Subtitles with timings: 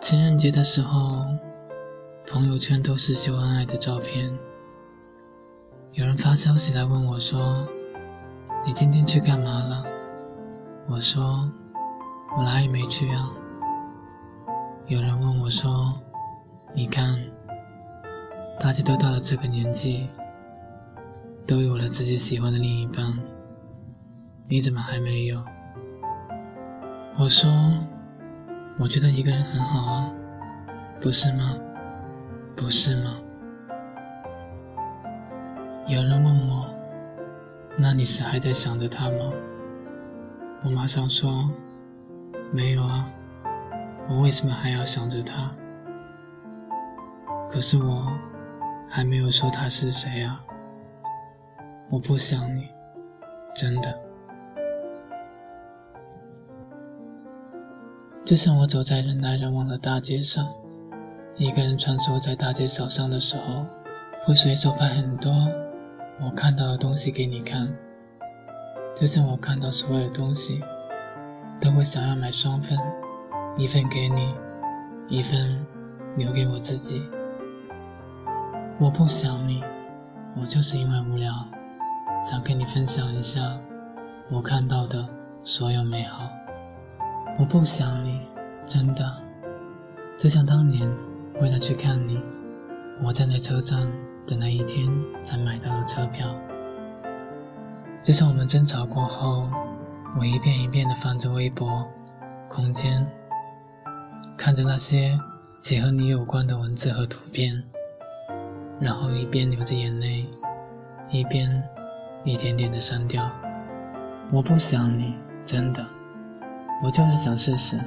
[0.00, 1.26] 情人节的时候，
[2.26, 4.36] 朋友圈都是秀恩爱的照片。
[5.92, 7.64] 有人发消息来问我，说
[8.66, 9.84] ：“你今天去干嘛了？”
[10.90, 11.48] 我说
[12.36, 13.30] ：“我哪也没去啊。”
[14.86, 15.94] 有人问我说
[16.74, 17.16] ：“你看，
[18.58, 20.08] 大家都到了这个年纪，
[21.46, 23.18] 都有了自己喜欢的另一半，
[24.48, 25.42] 你怎么还没有？”
[27.18, 27.50] 我说。
[28.76, 30.12] 我觉得一个人很好啊，
[31.00, 31.56] 不是吗？
[32.56, 33.14] 不是吗？
[35.86, 36.68] 有人问我，
[37.78, 39.32] 那你是还在想着他吗？
[40.64, 41.48] 我马上说，
[42.50, 43.08] 没有啊，
[44.08, 45.54] 我为什么还要想着他？
[47.48, 48.08] 可是我
[48.88, 50.44] 还没有说他是谁啊，
[51.90, 52.68] 我不想你，
[53.54, 53.98] 真的。
[58.24, 60.46] 就像我走在人来人往的大街上，
[61.36, 63.66] 一个人穿梭在大街小巷的时候，
[64.24, 65.30] 会随手拍很多
[66.22, 67.68] 我看到的东西给你看。
[68.94, 70.62] 就像我看到所有的东西，
[71.60, 72.78] 都会想要买双份，
[73.56, 74.32] 一份给你，
[75.08, 75.66] 一份
[76.16, 77.02] 留给我自己。
[78.80, 79.62] 我不想你，
[80.36, 81.32] 我就是因为无聊，
[82.24, 83.56] 想跟你分享一下
[84.28, 85.08] 我看到的
[85.44, 86.28] 所有美好。
[87.38, 88.20] 我不想你，
[88.66, 89.22] 真的，
[90.18, 90.90] 就像当年
[91.40, 92.20] 为了去看你，
[93.00, 93.88] 我站在车站
[94.26, 96.34] 等了一天才买到了车票。
[98.02, 99.48] 就像我们争吵过后，
[100.18, 101.88] 我一遍一遍地翻着微博、
[102.48, 103.06] 空间，
[104.36, 105.16] 看着那些
[105.60, 107.62] 且和你有关的文字和图片，
[108.84, 110.28] 然后一边流着眼泪，
[111.08, 111.50] 一边
[112.22, 113.30] 一点点的删掉。
[114.30, 115.82] 我不想你，真的。
[116.82, 117.80] 我就是想试试，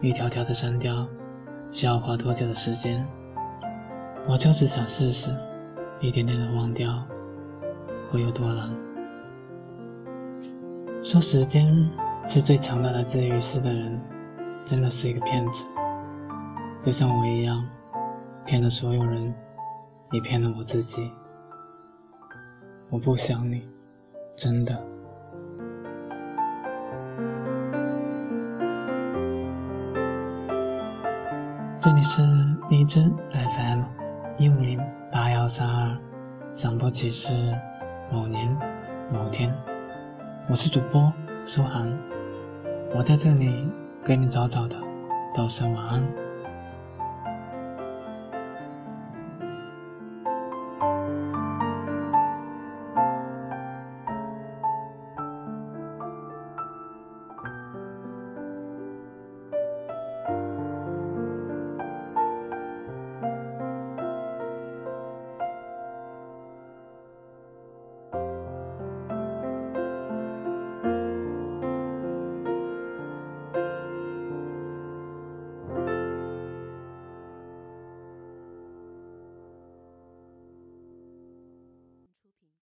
[0.00, 1.06] 一条条的删掉，
[1.70, 3.06] 需要花多久的时间？
[4.26, 5.30] 我就是想试试，
[6.00, 7.06] 一点点的忘掉，
[8.10, 8.74] 会有多难？
[11.00, 11.72] 说时间
[12.26, 14.00] 是最强大的治愈师的人，
[14.64, 15.64] 真的是一个骗子，
[16.82, 17.64] 就像我一样，
[18.44, 19.32] 骗了所有人，
[20.12, 21.12] 也骗了我自己。
[22.90, 23.68] 我不想你，
[24.36, 24.80] 真的。
[31.78, 32.22] 这里是
[32.70, 33.82] 荔枝 FM
[34.38, 34.80] 一五零
[35.12, 35.98] 八幺三二，
[36.52, 37.34] 想不起是
[38.10, 38.56] 某年
[39.12, 39.54] 某天，
[40.48, 41.12] 我是主播
[41.44, 41.92] 苏涵，
[42.94, 43.68] 我在这里
[44.04, 44.78] 给你早早的
[45.34, 46.23] 道声晚安。